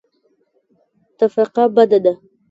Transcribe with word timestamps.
تفرقه 1.19 1.63
بده 1.75 1.99
ده. 2.05 2.13